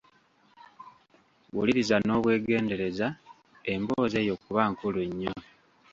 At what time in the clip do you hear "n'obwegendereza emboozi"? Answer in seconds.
2.01-4.15